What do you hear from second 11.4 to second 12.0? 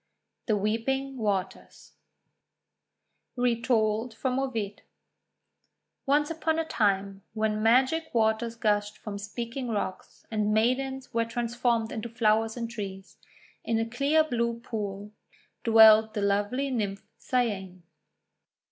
formed